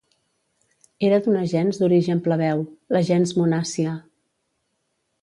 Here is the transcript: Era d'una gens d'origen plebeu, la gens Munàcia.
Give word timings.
Era 1.09 1.19
d'una 1.27 1.43
gens 1.51 1.81
d'origen 1.83 2.23
plebeu, 2.31 2.65
la 2.97 3.05
gens 3.13 3.37
Munàcia. 3.45 3.97